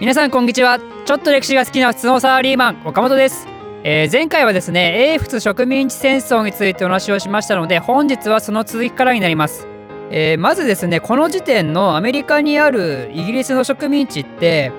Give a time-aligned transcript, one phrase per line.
[0.00, 0.80] 皆さんこんにちは。
[1.04, 3.46] ちょっと歴史が好きな普通のサラリーマン岡本です、
[3.84, 9.68] えー、前回はですね英仏植民地戦争についてお話をしましたので本日はその続きからになります、
[10.10, 14.72] えー、まずですねこの時点のアメリカにあるイギリスの植民地って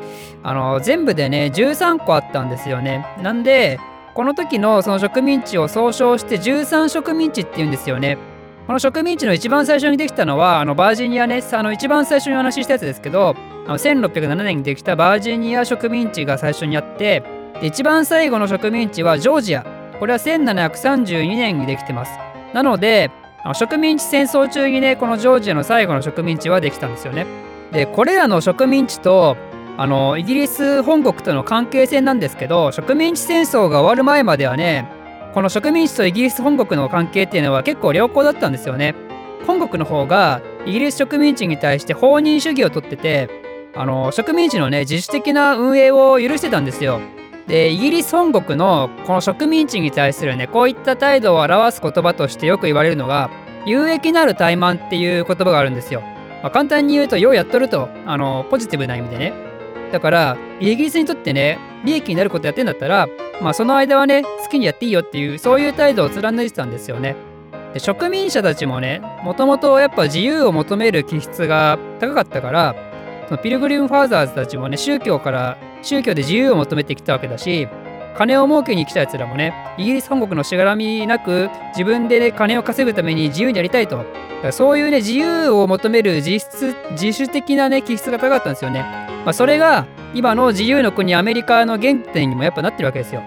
[0.43, 3.05] あの全部でね13個あったんですよね。
[3.21, 3.79] なんで
[4.15, 8.17] この時のその植民地を総称して13植民地っていうんですよね。
[8.67, 13.37] この植民地の一番最初にできたのはあのバージニアねあの一番最初にお話ししたやつですけど
[13.67, 17.23] あの1607年にできたバージニア植民地が最初にあって
[17.61, 19.65] で一番最後の植民地はジョージア。
[19.99, 22.11] これは1732年にできてます。
[22.53, 23.11] なので
[23.53, 27.25] 植民地戦争中にねこのジョージアの最後の植民地はできたんですよね。
[27.71, 29.37] でこれらの植民地と
[29.77, 34.89] あのイギリス本国との関係性なんですけど植民地戦争が終わる前まではね
[35.33, 38.95] この植民地とイギリス本国の関係っていうのは結構良好だったんですよね。
[39.45, 43.29] 本国の方がイギリス植民地に対して放任主義をとってて
[43.75, 46.99] あの植民地のね自主的な運営を許してたんですよ。
[47.47, 53.29] でイギリス本国のこの植民地に対するねこういった態度を表す言葉としてよく言われるのが
[53.65, 56.01] 有益なる怠慢っていう言葉があるんですよ。
[56.41, 59.33] まあ、簡単に言うとようやっとるとあのポジティブな意味でね。
[59.91, 63.07] だからイギリスにとってね利益になることやってんだったら
[63.41, 67.15] まあその間はね好きにやっていいよっていうそういう態度を貫いてたんですよね。
[67.73, 72.75] で植民者たちもねもともとやっぱ自由を求める気質が高かったから
[73.27, 77.67] そのピルグリム・ファーザーズたちもね宗教から宗教で自由を求めてきたわけだし
[78.17, 84.05] 金を儲けに来たやつらもねイギリス本国のしがらみなく自分でね金を稼ぐために自由にやりたいと
[84.51, 88.81] そういうね自由を求める自質自主的なね気質が高かったんですよね、
[89.25, 93.21] まあ、それが今の自由の国アメリカの原点にもやっぱなってるわけですよ。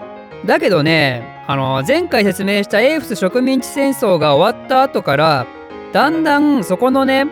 [0.45, 5.45] だけどね、あの前回説明した英仏植民地戦争が終わった後から
[5.91, 7.27] だんだんそこのね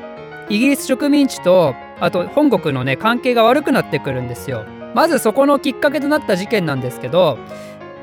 [0.50, 4.66] イギリス植民地とあと本国のね関係が悪くなってくるんですよ。
[4.94, 7.38] まずそこのきっかけとなった事件なんですけど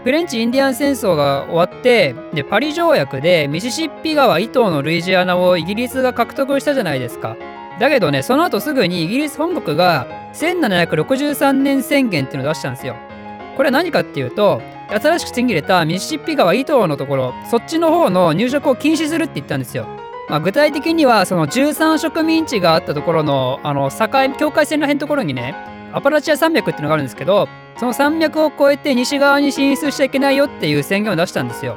[0.04, 7.36] フレンチ・インディアン戦争が終わってでパリ条約でミシシッピ川以東のルイジアナをイギリスが獲得したじゃないですか。
[7.80, 12.96] だけどねその後すぐにイギリス本国が1763年宣言っていうのを出したんですよ。
[13.56, 14.60] これは何かっていうと
[14.90, 19.86] 新しくちぎれたミシシッピ川伊東のところそっちの方の入植を禁止するって言ったんですよ。
[20.28, 25.54] まあ、具体的にはその13植民地があったところのあの境境界線らへんところにね
[25.92, 27.48] アパラチア山脈っていうのがあるんですけど
[27.78, 31.76] その山脈を越えて西側に進出しちゃいけないよっていう宣言を出したんですよ。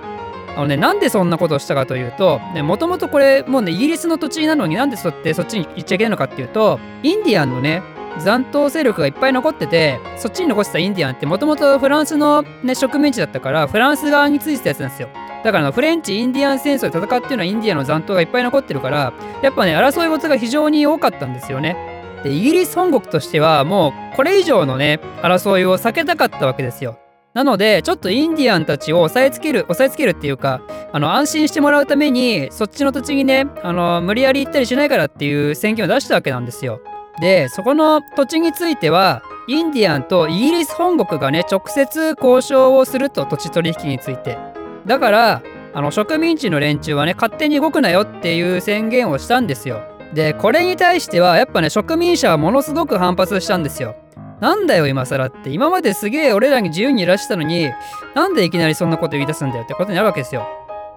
[0.56, 7.84] あのね、なんでそんなことをしたかというと、もともとこれ、もうね、イギリスの土地なのになんでそってそっちに行っちゃいけないのかっていうと、インディアンのね、
[8.20, 15.10] 残党勢力がいっぱい残っててそっちに残したインディアンってもともとフランスの、ね、植民地だったからフランス側についてたやつなんですよ
[15.44, 21.76] だからフレンチ・インディアン戦争で戦ってるのはインディアンの残党がいっぱい残ってるからやっぱね争い事が非常に多かったんですよね。
[22.24, 26.98] でイギリス本国としてはもうこれ以上のね争いを避けたかったわけですよ。
[27.34, 30.62] なのでちょっとインディアンたちを押さえつける押さえつけるっていうか
[30.92, 36.82] あの安心してもらうためにそっちの土地にねあの無理やり行ったりしないからっていう宣言を出したわけなんですよ。
[37.22, 44.57] でそこの土地についてはインディアンとイギリス本国がね直接交渉をすると土地取引について。
[44.88, 45.44] だから
[45.74, 49.82] あの植民地の連中はね勝手に動くなよっていう宣言をしたんですよ。
[50.14, 53.96] でこれに対してはやっぱね植民者はものすごく反発したんですよ。
[54.40, 55.50] なんだよ今更って。
[55.50, 57.70] 今まですげえ俺らに自由にいらしたのに
[58.16, 60.48] なんでいきなりそんなこと言い出すんだよってことになるわけですよ。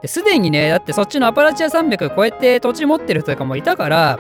[0.03, 4.19] ですでにねだってそっちのアパラチア山脈越えて土地持ってる人とかもいたから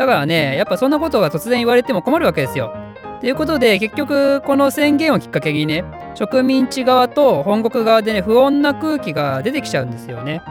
[0.00, 2.74] だからね、やっぱそんなことが突然言われても困るわけですよ。
[3.20, 5.84] ということで、結局、この宣言をきっかけにね、
[6.20, 10.42] 植民地側と本国側でね、不穏な空気が出てきちゃうんですよね。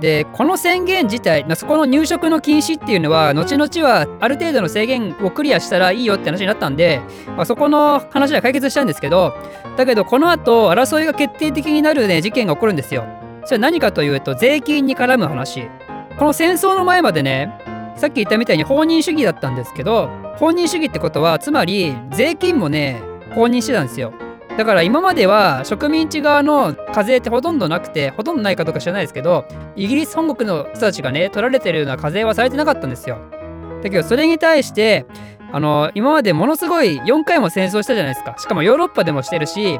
[0.00, 7.02] で、この宣言自体、まあ、そこの入植の禁止っていうのは、後々はある程度の制限をクリアしたらいいよって話になったんで、
[7.36, 9.34] まあ、そこの話は解決したんですけど、
[9.76, 13.04] だけど、この後、争いが決定的になるね、事件が起こるんですよ。
[13.44, 15.68] それは何かというと、税金に絡む話。
[16.18, 17.52] この戦争の前までね、
[17.96, 23.02] さっき言ったみたいに放任主義だったんですけど放任主義ってことはつまり税金もね
[23.34, 24.12] 放任してたんですよ
[24.58, 29.46] だから今までは植民地側の課税ってほとんどなくてほとんどないかどうか知らないですけど
[29.76, 33.18] イギリス本国の人たちがね取られてるような課税はされてなかったんですよ。
[33.84, 35.06] だけどそれに対して
[35.52, 38.34] あの今までものすごい4回も戦争したじゃないですか。
[38.36, 39.78] しかもヨーロッパでもしてるし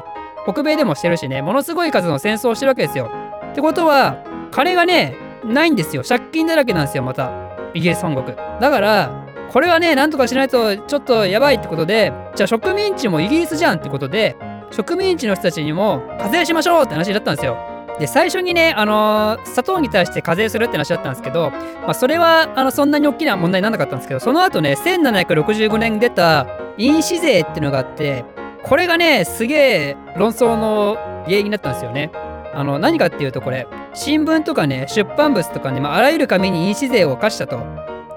[0.49, 3.11] 北米でもしてるしねものすごい数の戦争をしてるわけですよ。
[3.51, 6.03] ってことは金がねないんですよ。
[6.07, 7.29] 借金だらけなんですよまた。
[7.73, 8.33] イギリス本国。
[8.33, 14.37] だからこれはねなんとかしないとちょっとやばいってことでじゃあ植民地もイギリスじゃんってことで
[14.71, 17.57] 植民地の人たちにも課税しましょうって話だったんですよ。
[17.99, 21.51] で最初にね、あのー、砂糖に対して課税するって話だったんですけど、
[21.81, 28.23] まあ、それはあのそんなに大きな問題にならなかったんですけどその後ね1765年に出た印紙税っていうのがあって
[28.63, 29.55] これがねすげ
[29.89, 30.95] え論争の
[31.25, 32.11] 原因になったんですよね。
[32.53, 37.59] あの何かっていうとこれ新聞とかね出版物とかね、まあ、あらゆる紙に印紙税を課したと。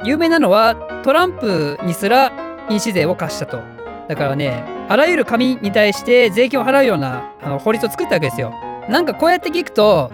[0.04, 0.74] 有名なのは
[1.04, 2.32] トランプにすら
[2.68, 3.71] 印紙税を課したと。
[4.08, 8.52] だからねあらゆる紙に対して税金を払うようなあの法律を作ったわけですよ。
[8.88, 10.10] なんかこうやって聞くと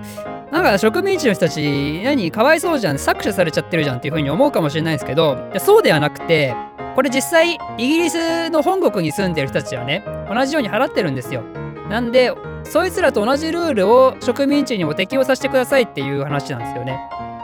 [0.53, 6.55] なんか植民地の人たち何かわいそうじゃん搾取されちゃってるじゃんっていうふうに思うかもしれないんですけどそうではなくて
[6.95, 11.43] これ実際イギリスの本国に住んでる人たちはね同じように払ってるんですよ。
[11.89, 12.33] なんで
[12.65, 16.99] そいつらと同じルールを植民地にも適用させてくださいっていう話なんですよね。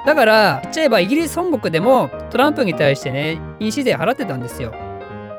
[0.05, 4.75] だから言っちゃえばイギリス本国でもトランプに対してね印紙税払ってたんですよ。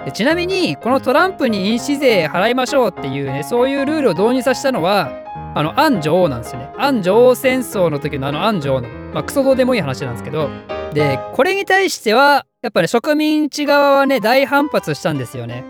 [0.06, 5.10] でちなみにこのトランプに印紙税払いましょうっていうねそういうルールを導入させたのは
[5.56, 6.70] あのアン女王なんですよね。
[6.78, 10.50] アン女王戦争の時のあのアン女王のまあクソどうでもいい話なんですけど
[10.94, 15.64] でこれに対してはやっぱり、ね、植民地側はね大反発したんですよね。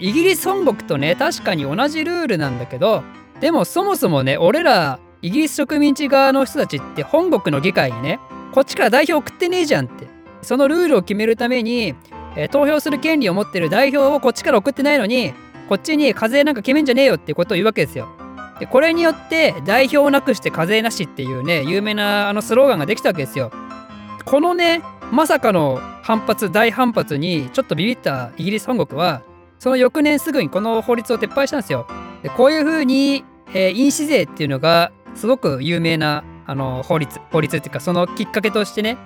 [0.00, 3.02] イギリス本国とね確かに同じルールなんだけど
[3.40, 8.20] でもそもそもね俺らイギリス植民地側の人たちって本国の議会にね
[8.52, 10.18] こっちから代表送ってねえじゃんって。
[10.42, 11.94] そのルールを決めるために、
[12.38, 15.34] え、投票する権利を持ってる代表をこっちから送ってないのに
[15.68, 18.08] こっちに課税なんか決めんじゃねえよっていうことを言うわけですよ。
[18.60, 23.50] でこれによって代表をなくして課税なしっていうね有名なあのスローガンができたわけですよ。
[24.24, 29.22] このねまさかの反発大反発にちょっとビビったイギリス本国は
[29.58, 31.86] その翌年すぐにこの法律を撤廃したんですよ。
[32.22, 38.96] でこういうふうに、えー、印紙税っていうのがすごく有名なあの法律法律っていうかそのきっかけとしてね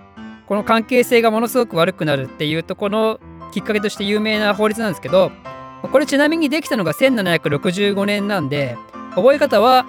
[0.52, 3.18] この関係性がものすごく悪くなるっていうとこの
[3.52, 5.32] きっかけとして有名な法律なんですけど
[5.80, 8.76] これちなみにできたのが1765年なんで
[9.14, 9.86] 覚え方は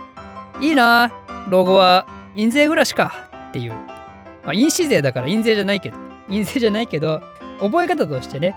[0.61, 1.11] いいな
[1.49, 5.97] 老後は印税暮らしかっていう、まあ、印紙税だから印税じゃないけど
[6.29, 7.21] 印税じゃないけど
[7.59, 8.55] 覚え方としてね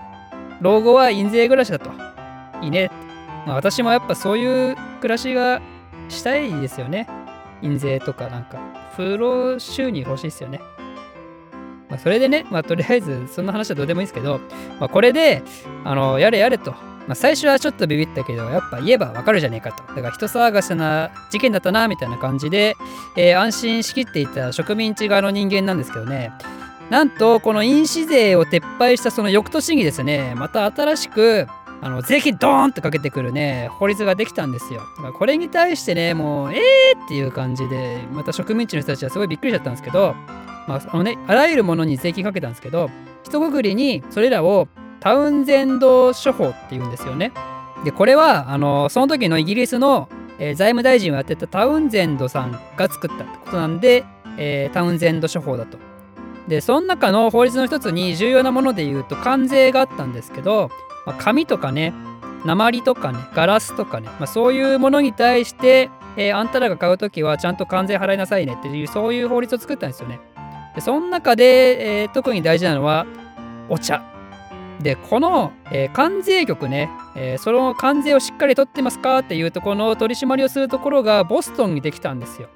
[0.61, 1.91] 老後は印税暮らしだと。
[2.61, 2.89] いいね。
[3.45, 5.61] まあ、私もやっぱそういう暮らしが
[6.07, 7.07] したいですよね。
[7.61, 8.59] 印税とかなんか、
[8.95, 10.61] 風呂収入欲しいですよね。
[11.89, 14.39] まあ、それでね、まあ、とりあえず、そんな話はどうでもいいですけど、
[14.79, 15.43] まあ、これで、
[15.83, 16.71] あの、やれやれと。
[16.71, 19.81] まあ、最初はちょっとビビったけど、やっぱ言えばわかるじゃねえかと。
[19.93, 22.75] だから人騒がせな事件だったな、みたいな感じで、
[23.15, 26.33] えー、安心しきっていた植民地側の人間なんですけどね。
[26.89, 31.45] なんとこの印紙税を撤廃したその翌年にですねまた新しく
[31.81, 34.83] あの税金ドーンってかけてくるね法律ができたんですよ。
[35.19, 40.15] これに対してねもうえーっていう感じでまた植民地の人たちはすごいびっくりしちゃったんですけど、
[40.67, 42.89] まああのね、あらゆるものに税金かけたんですけど
[43.23, 44.67] 一括りにそれらを
[44.99, 47.31] タウンゼンド処方っていうんですよね。
[47.83, 50.09] でこれはあのその時のイギリスの、
[50.39, 54.03] えー、財務大臣をやってたタウンゼンドさんが作ったってことなんで、
[54.37, 55.77] えー、タウンゼンド処方だと。
[56.47, 60.69] でその中の法律の一つに重要なもので言うと関税があったんですけど、
[61.05, 61.93] まあ、紙とかね
[62.45, 70.19] 鉛とかねガラスとかね、まあ、そういうものに対して、えー、あんたらが買う時はちゃんと関税払いなさいねっていうそういう法律を作ったんですよね。
[70.77, 73.07] でその中で、えー、特に大事なのは
[73.67, 74.03] お茶。
[74.79, 79.19] でこの、えー、関税局ね、えその関税をしっかり取ってますか？
[79.19, 82.49] っていうとこの取り締まりをするところがボストンにできたんですよ。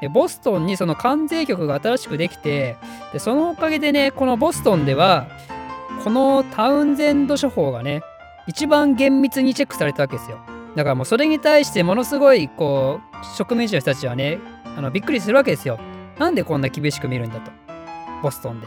[0.00, 2.76] でボストンにその関税局が新しくできて
[3.12, 5.26] でそのおかげでねこのボストンでは
[6.04, 8.02] このタウンゼンド処方がね
[8.46, 10.38] 一番厳密にチェックされたわけですよ
[10.76, 14.38] だからもうそれに対してものすごいこう植民地の人たちはね
[14.76, 15.80] あのびっくりするわけですよ
[16.18, 17.50] なんでこんな厳しく見るんだと。
[18.22, 18.66] ボストンで。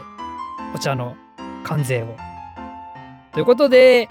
[0.74, 1.16] お茶の
[1.64, 2.16] 関税を。
[3.32, 4.08] ということで、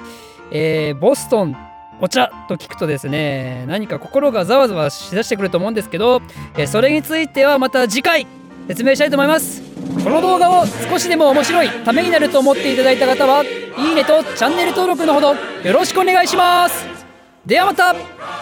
[0.51, 1.55] えー、ボストン
[2.01, 6.21] お茶と聞くとですね何か心がざわざわしだしてくると思うんですけど、
[6.57, 8.25] えそれについてはまた次回
[8.67, 9.61] 説明したいと思います。
[10.03, 16.85] この動画を少しでも面白いためになると思っていただいた方はいいねとチャンネル登録のほどよろしくお願いします。
[17.45, 18.40] ではまた。